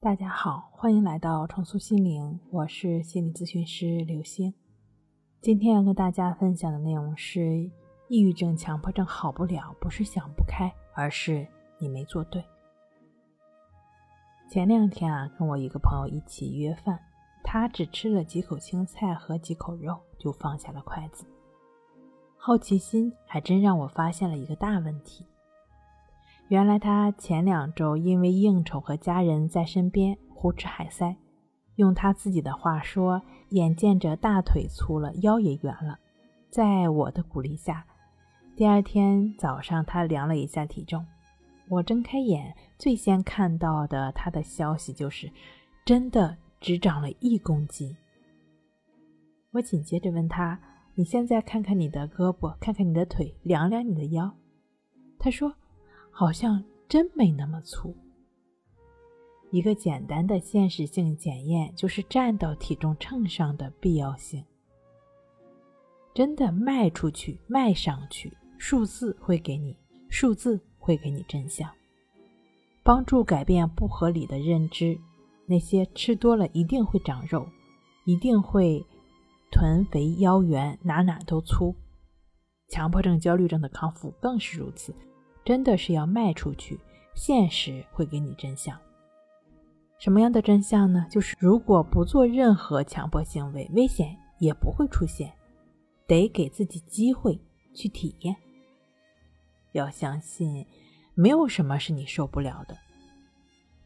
[0.00, 4.54] 大家好，欢迎来到重塑心灵，我是心理咨询师刘星。
[5.40, 7.68] 今天要跟大家分享的内容是：
[8.06, 11.44] 抑郁症、强迫症好不了，不是想不开，而是
[11.80, 12.44] 你没做对。
[14.48, 16.96] 前两天啊，跟我一个朋友一起约饭，
[17.42, 21.26] 他只吃了几口青菜和几口肉，就放下了筷子。
[22.36, 25.26] 好奇心还真让我发现了一个大问题。
[26.48, 31.14] 原来他前两周因为应酬和家人在身边胡吃海塞，
[31.76, 35.98] 用他自己的话说，眼见着大腿粗了，腰也圆了。
[36.48, 37.84] 在我的鼓励下，
[38.56, 41.04] 第二天早上他量了一下体重。
[41.68, 45.30] 我睁开眼，最先看到的他的消息就是，
[45.84, 47.94] 真的只长了一公斤。
[49.50, 50.58] 我紧接着问他
[50.96, 54.34] ：“你现在看看你的胳膊，看看你的腿，量量你的腰。”
[55.20, 55.52] 他说。
[56.18, 57.94] 好像真没那么粗。
[59.52, 64.44] 一个简单的现实性检验就是站到体重秤上的必要性。
[66.12, 69.76] 真的迈出去，迈上去，数字会给你，
[70.08, 71.70] 数字会给你真相，
[72.82, 74.98] 帮助改变不合理的认知。
[75.46, 77.46] 那些吃多了一定会长肉，
[78.04, 78.84] 一定会
[79.52, 81.72] 臀肥腰圆，哪哪都粗。
[82.68, 84.92] 强迫症、焦虑症的康复更是如此。
[85.48, 86.78] 真的是要迈出去，
[87.14, 88.78] 现实会给你真相。
[89.98, 91.06] 什么样的真相呢？
[91.10, 95.32] 就是如果不做任何强迫行为，危险也不会出现。
[96.06, 97.40] 得给自己机会
[97.72, 98.36] 去体验。
[99.72, 100.66] 要相信，
[101.14, 102.76] 没有什么是你受不了的。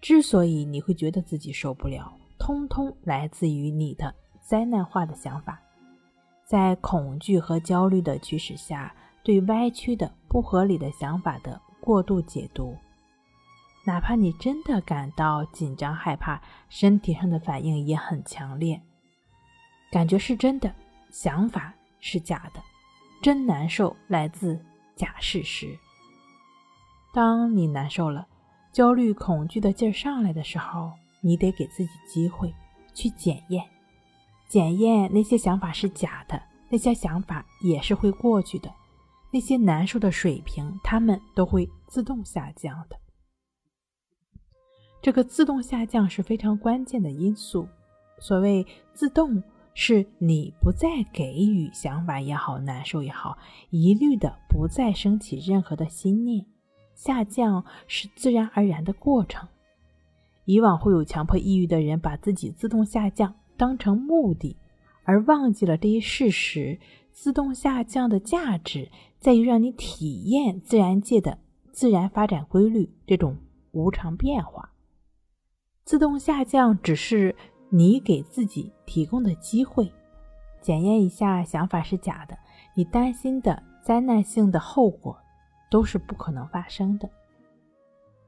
[0.00, 5.60] 之所以你会觉得自己受不了，通通来自于你的灾难化的想法，
[6.44, 8.94] 在恐惧和焦虑的驱使下。
[9.28, 12.74] 对歪曲的、不合理的想法的过度解读，
[13.84, 16.40] 哪怕你真的感到紧张、害怕，
[16.70, 18.80] 身体上的反应也很强烈，
[19.90, 20.74] 感觉是真的，
[21.10, 22.62] 想法是假的，
[23.20, 24.58] 真难受来自
[24.96, 25.78] 假事实。
[27.12, 28.26] 当你难受了，
[28.72, 30.90] 焦虑、恐惧的劲儿上来的时候，
[31.20, 32.50] 你得给自己机会
[32.94, 33.62] 去检验，
[34.48, 38.72] 检验那些想法是假的，那些想法也是会过去的。
[39.30, 42.96] 那些难受的水平，它们都会自动下降的。
[45.00, 47.68] 这个自动下降是非常关键的因素。
[48.18, 49.42] 所谓自动，
[49.74, 53.38] 是你不再给予想法也好，难受也好，
[53.70, 56.44] 一律的不再升起任何的心念。
[56.94, 59.48] 下降是自然而然的过程。
[60.46, 64.56] 以往会有强迫抑郁的人把自己自动下降当成目的，
[65.04, 66.80] 而忘记了这一事实。
[67.20, 71.36] 自动下降的价值在于让你体验自然界的
[71.72, 73.36] 自然发展规律，这种
[73.72, 74.70] 无常变化。
[75.84, 77.34] 自动下降只是
[77.70, 79.92] 你给自己提供的机会，
[80.62, 82.38] 检验一下想法是假的，
[82.76, 85.18] 你担心的灾难性的后果
[85.68, 87.10] 都是不可能发生的。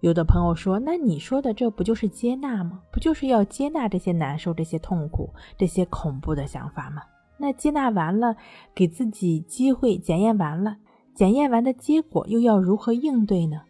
[0.00, 2.80] 有的朋友说：“那你说的这不就是接纳吗？
[2.90, 5.28] 不就是要接纳这些难受、这些痛苦、
[5.58, 7.02] 这些恐怖的想法吗？”
[7.38, 8.36] 那接纳完了，
[8.74, 10.78] 给自己机会检验完了，
[11.14, 13.62] 检验完的结果又要如何应对呢？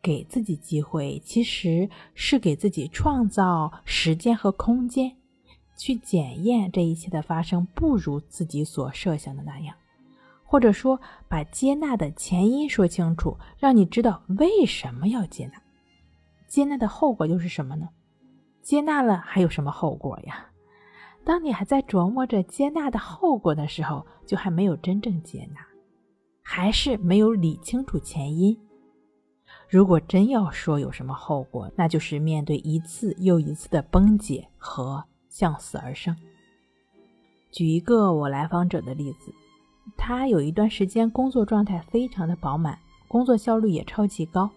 [0.00, 5.16] 给自己机会，其实是给自己创造时间和空间，
[5.76, 9.74] 去检验这一切的发生不如自己所设想的那样，
[10.44, 10.98] 或者说
[11.28, 15.60] 把接纳的前因说清楚，让你知道为什么要接纳，
[16.46, 17.88] 接纳的后果又是什么呢？
[18.62, 20.46] 接纳了还有什么后果呀？
[21.28, 25.60] 当你还在琢磨着接纳的后果的时候，就还没有真正接纳，
[26.40, 28.58] 还是没有理清楚前因。
[29.68, 36.16] 如果真要说有什么后果，那就是面对一次又一次的崩解和向死而生。
[37.52, 39.30] 举一个我来访者的例子，
[39.98, 44.48] 他有一段时间工作状态非常的饱满，工作效率也超级高，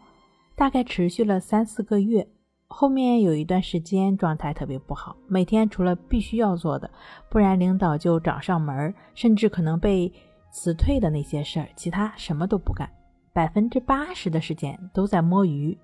[0.56, 2.26] 大概持续了三四个月。
[2.74, 6.90] 后面有一段时间状态特别不好，每天除了必须要做的，
[7.29, 10.12] 不然领导就找上门，甚至可能被
[10.50, 12.90] 辞退的那些事儿，其他什么都不干，
[13.34, 15.78] 百分之八十的时间都在摸鱼。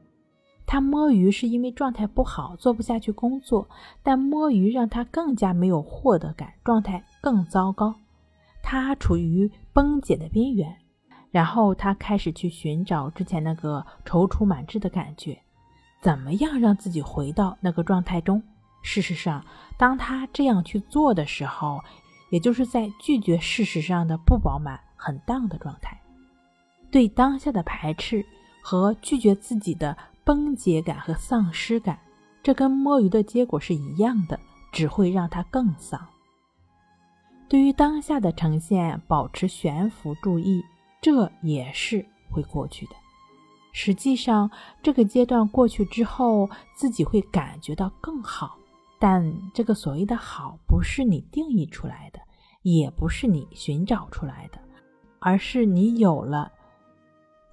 [0.65, 3.69] 他摸鱼是因为状态不好，做不下去工作，
[4.01, 7.93] 但摸鱼让他更加没有获得感，状态更糟糕，
[8.63, 10.73] 他处于崩解的边缘。
[11.29, 15.37] 然后他开始去寻找之前那个踌躇满志的感觉。
[16.01, 18.41] 怎么样让自己回到那个状态中？
[18.83, 19.43] 事实上，
[19.77, 21.83] 当他这样去做的时候，
[22.29, 25.99] 也就是在拒绝事实上的不饱满、很荡的状态，
[26.89, 28.25] 对当下的排斥
[28.61, 31.99] 和拒绝自己的崩解感和丧失感，
[32.43, 34.39] 这跟摸鱼的结果是一样的，
[34.71, 36.07] 只会让他更丧。
[37.49, 40.63] 对于当下的呈现，保持悬浮注意，
[41.01, 42.91] 这也是会过去的。
[43.79, 44.49] 实际上，
[44.81, 48.57] 这个阶段过去之后，自己会感觉到更好。
[48.97, 52.19] 但这个所谓的好，不是你定义出来的，
[52.63, 54.59] 也不是你寻找出来的，
[55.19, 56.51] 而是你有了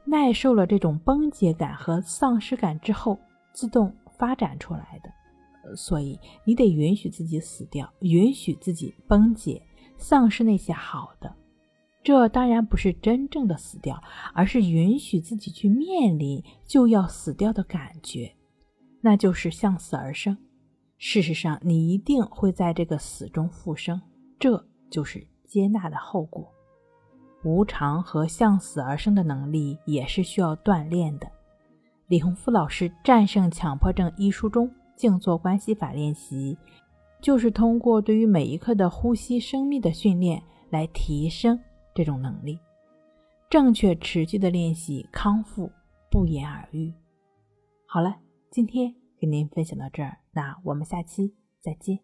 [0.07, 3.19] 耐受了这种崩解感和丧失感之后，
[3.53, 5.77] 自动发展出来的。
[5.77, 9.63] 所以，你得允许自己死掉，允许自己崩解、
[9.99, 11.31] 丧失那些好的。
[12.05, 14.01] 这当然不是真正的死掉，
[14.35, 18.31] 而是允许自己去面临就要死掉的感觉，
[19.01, 20.37] 那就是向死而生。
[20.99, 24.01] 事实上，你一定会在这个死中复生，
[24.39, 26.47] 这就是接纳的后果。
[27.43, 31.27] 无常和向死而生的能力也是需要锻炼的。
[32.09, 36.57] 李洪福老师《战胜强迫症》一书中静坐关系法练习，
[37.23, 41.59] 就是通过对于每一刻的呼吸、生命的训练来提升。
[41.95, 42.59] 这种能力，
[43.49, 45.71] 正确持续的练习，康复
[46.11, 46.93] 不言而喻。
[47.87, 48.17] 好了，
[48.51, 52.01] 今天给您分享到这儿，那我们下期再见。